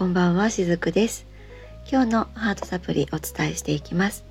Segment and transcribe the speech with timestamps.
[0.00, 1.26] こんばんはしずくです。
[1.86, 4.24] 今日のハートサプリお伝えしていきます。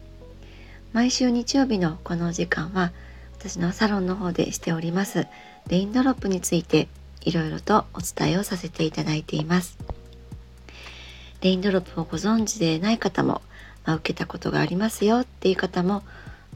[0.94, 2.92] 毎週日曜日のこの時間は
[3.38, 5.28] 私のサロンの方でしております
[5.68, 6.88] レインドロップについて
[7.22, 9.78] いろいろとお伝えをさせていただいています。
[11.42, 13.44] レインドロップをご存知でない方も、
[13.86, 16.02] まあ、受けたことがありますよっていう方も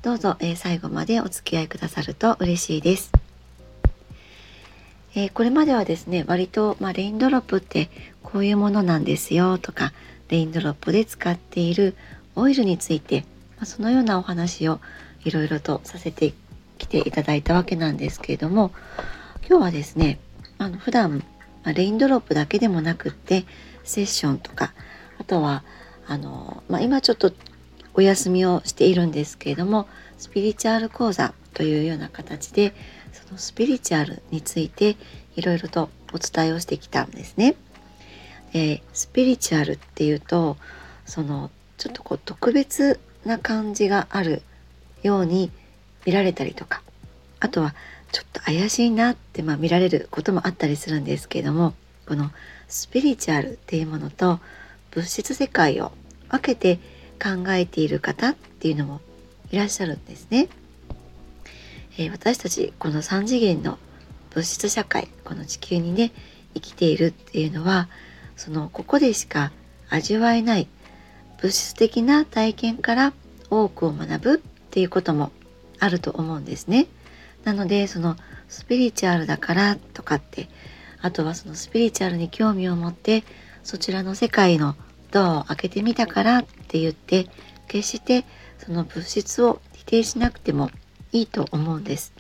[0.02, 3.12] どうぞ、えー、最後までお付き合いくださると嬉しいです。
[5.16, 7.92] えー、これまではですね割と、まあ、レインドロップって
[8.24, 9.94] こういうものなんですよとか
[10.30, 11.96] レインドロップで使っている
[12.36, 13.22] オイルについて、
[13.58, 14.80] まあ、そのようなお話を
[15.24, 16.34] いろいろとさせて
[16.78, 18.72] きていただいたわけなんですけれども
[19.48, 20.20] 今日はですね
[20.58, 21.24] あの普段、
[21.64, 23.46] ま、レインドロップだけでもなくって
[23.84, 24.74] セッションとか
[25.20, 25.64] あとは
[26.08, 27.32] あの、まあ、今ちょっと
[27.94, 29.88] お休みをしているんですけれども
[30.18, 32.74] スピリチュアル講座というような形で
[33.12, 34.98] そのスピリチュアルについて
[35.36, 37.56] いろいろとお伝えをしてきたんですね。
[38.54, 40.58] えスピリチュアルっていうと
[41.06, 44.42] そのちょっとこう特別な感じがある
[45.02, 45.52] ように
[46.06, 46.82] 見られたりとか
[47.40, 47.74] あとは
[48.12, 51.74] ちょっと怪しいなって、まあ、見られることもあったりするんですけれども
[52.08, 52.32] この
[52.68, 54.40] スピリチュアルっていうものと
[54.92, 55.92] 物質世界を
[56.30, 56.80] 分けて
[57.22, 59.02] 考えている方っていうのも
[59.52, 60.48] いらっしゃるんですね。
[61.98, 63.78] えー、私たちこの3次元の
[64.32, 66.12] 物質社会この地球にね
[66.56, 67.88] 生きているっていうのは
[68.36, 69.52] そのここでしか
[69.90, 70.68] 味わえない
[71.42, 73.14] 物質的な体験から
[73.50, 74.38] 多くを学ぶっ
[74.72, 75.32] ていうことも
[75.80, 76.88] あると思うんですね。
[77.44, 78.16] なのでその
[78.48, 80.48] スピリチュアルだからとかって
[81.02, 83.24] あとはそのスピリチュアルに興味を持って
[83.64, 84.76] そちらの世界の
[85.12, 87.28] ドアを開けてみたからって言って
[87.68, 88.26] 決して
[88.58, 90.72] その物質を否定しなくても
[91.12, 92.14] いいと思うんです。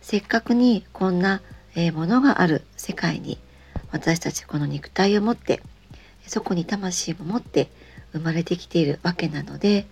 [0.00, 1.42] せっかくにこんな、
[1.74, 3.38] え、ものがある世界に
[3.92, 5.62] 私たちこの肉体を持って
[6.26, 7.68] そこに魂も持って
[8.12, 9.86] 生まれてきているわけなので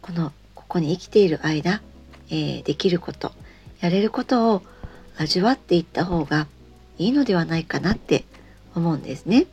[0.00, 1.80] このここに生きている間、
[2.30, 3.32] えー、できること
[3.80, 4.62] やれることを
[5.16, 6.46] 味わっていった方が
[6.98, 8.24] いいのではないかなって
[8.74, 9.46] 思うんですね。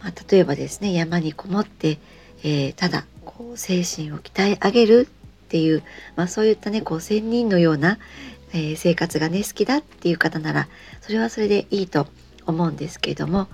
[0.00, 1.98] まあ、例えばですね山にこもって、
[2.42, 5.08] えー、ただこう精神を鍛え上げる
[5.46, 5.82] っていう、
[6.16, 7.98] まあ、そういったねこう仙人のような、
[8.52, 10.68] えー、生活がね好きだっていう方なら
[11.00, 12.06] それはそれでいいと
[12.50, 13.48] 思うんですけれども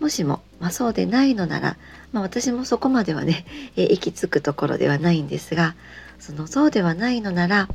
[0.00, 1.76] もしも、まあ、そうでないのなら、
[2.12, 5.76] まあ、私もそこまではね、 え、行き着くところではないんですが
[6.18, 7.68] そのそうではないのなら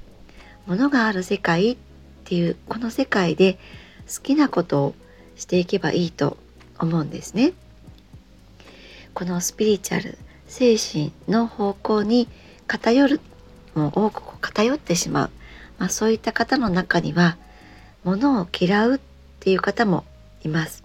[0.65, 1.77] ものがある世界っ
[2.25, 3.57] ていうこの世界で
[4.13, 4.95] 好きなことを
[5.37, 6.37] していけばいいと
[6.79, 7.53] 思うんですね。
[9.13, 12.27] このスピリチュアル精神の方向に
[12.67, 13.21] 偏る
[13.73, 15.29] もう多く偏ってしまう、
[15.77, 17.37] まあ、そういった方の中には
[18.03, 18.99] 物を嫌うっ
[19.39, 20.05] ていう方も
[20.43, 20.83] います。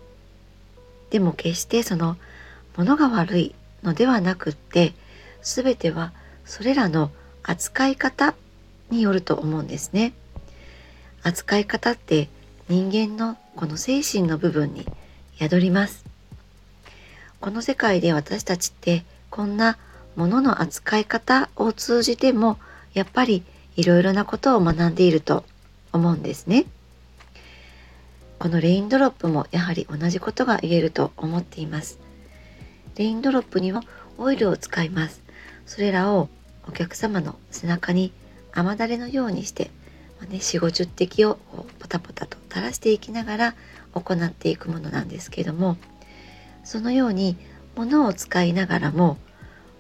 [1.10, 2.16] でも決してその
[2.76, 4.94] 物が悪いのではなくって
[5.42, 6.12] 全ては
[6.44, 7.10] それらの
[7.42, 8.34] 扱い方
[8.90, 10.12] によると思うんですね。
[11.22, 12.28] 扱い方って
[12.68, 14.86] 人間のこの精神の部分に
[15.38, 16.04] 宿ります。
[17.40, 19.76] この世界で私たちってこんな
[20.16, 22.58] ものの扱い方を通じても
[22.94, 23.42] やっぱり
[23.76, 25.44] いろいろなことを学んでいると
[25.92, 26.66] 思うんですね。
[28.42, 32.00] このレインドロップもやはり同じことが言えると思っています。
[32.96, 33.84] レインドロップには
[34.18, 35.22] オイルを使います。
[35.64, 36.28] それらを
[36.66, 38.12] お客様の背中に
[38.50, 39.70] 雨だれのようにして、
[40.18, 41.38] まあ、ね、4 5 0滴を
[41.78, 43.54] ポタポタと垂らしていきながら
[43.92, 45.76] 行っていくものなんですけども
[46.64, 47.36] そのように
[47.76, 49.18] 物を使いながらも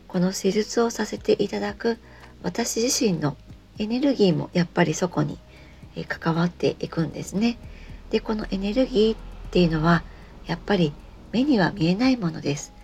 [0.06, 1.98] この施術をさせていただく
[2.44, 3.36] 私自身の
[3.80, 5.36] エネルギーもやっぱりそこに
[6.06, 7.58] 関わっていくんですね。
[8.12, 9.16] でこのエネルギーっ
[9.50, 10.02] ていうのは
[10.46, 10.92] やっぱり
[11.32, 12.74] 目には見えないものです。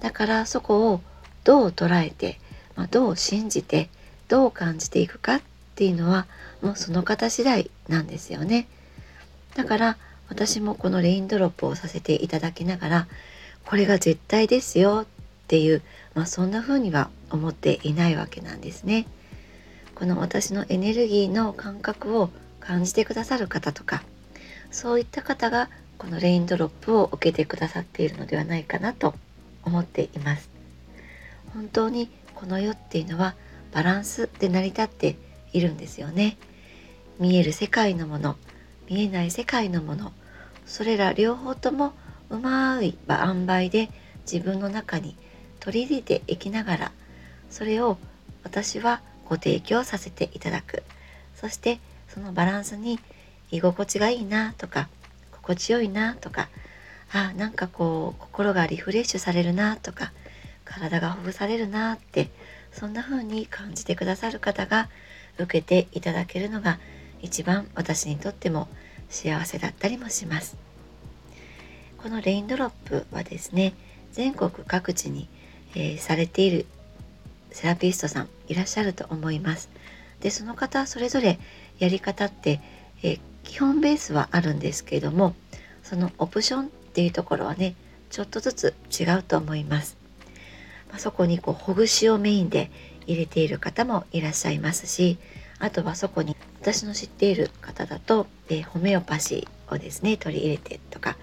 [0.00, 1.02] だからそこを
[1.44, 2.38] どう捉えて、
[2.74, 3.90] まあ、どう信じて
[4.28, 5.42] どう感じていくかっ
[5.74, 6.26] ていうのは
[6.62, 8.66] もうその方次第なんですよね。
[9.54, 9.98] だから
[10.30, 13.08] 私もこのレインドロップをさせていただきながら
[13.66, 15.06] これが絶対ですよっ
[15.48, 15.82] ていう、
[16.14, 19.06] まあ、そんな風には思っていないわけなんですね。
[19.94, 24.02] この私のエネルギーの感覚を感じてくださる方とか
[24.72, 29.14] そういった方がこのレインドロップを受けてくださっているのではないかなと
[29.62, 30.50] 思っています。
[31.54, 33.36] 本当にこの世っていうのは
[33.72, 35.16] バランスで成り立って
[35.52, 36.36] いるんですよね。
[37.20, 38.36] 見える世界のもの
[38.88, 40.12] 見えない世界のもの
[40.66, 41.92] それら両方とも
[42.30, 43.90] うまい塩梅で
[44.30, 45.14] 自分の中に
[45.60, 46.92] 取り入れていきながら
[47.50, 47.98] それを
[48.42, 50.82] 私はご提供させていただく
[51.36, 51.78] そして
[52.08, 52.98] そのバランスに
[53.52, 54.88] 居心地がいいなとか
[55.30, 56.48] 心地よいなとか
[57.12, 60.12] あなんかこう心がリフレッシュされるなとか
[60.64, 62.30] 体がほぐされるなって
[62.72, 64.88] そんな風に感じてくださる方が
[65.38, 66.78] 受けていただけるのが
[67.20, 68.68] 一番私にとっても
[69.10, 70.56] 幸せだったりもします。
[71.98, 73.74] このレインドロップはですね
[74.12, 75.28] 全国各地に、
[75.74, 76.66] えー、されている
[77.52, 79.68] セラピストさんいらっしゃると思います。
[80.20, 81.38] でその方それぞれ
[81.78, 82.60] やり方って、
[83.02, 83.20] えー、
[83.52, 85.34] 基本ベースはあるんですけれども
[85.82, 87.74] そのオプションっていうところはね
[88.08, 89.98] ちょっとずつ違うと思います、
[90.88, 92.70] まあ、そこにこうほぐしをメインで
[93.06, 95.18] 入れている方もいらっしゃいますし
[95.58, 101.18] あとはそこに私の知っている方だと、えー、ホメオパシーをですね取り入れてとか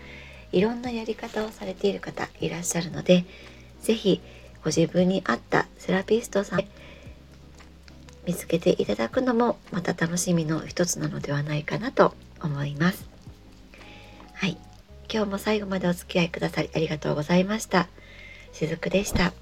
[0.51, 3.25] いろんなやり方をされている方いらっしゃるので
[3.81, 4.21] 是非
[4.63, 6.59] ご自分に合ったセラピストさん
[8.29, 13.09] 見つけていただくのもまた楽しみの一つなのではないかなと思います。
[14.35, 14.55] はい。
[15.11, 17.87] 今日も最後までお付き合いくださりありがとうございました。
[18.53, 19.33] しずくでした。